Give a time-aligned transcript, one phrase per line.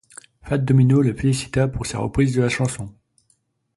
[0.41, 2.91] Fats Domino le félicita pour sa reprise de la chanson.